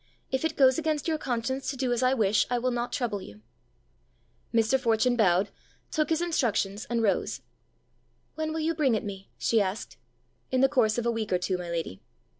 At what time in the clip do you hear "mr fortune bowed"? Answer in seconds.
4.51-5.51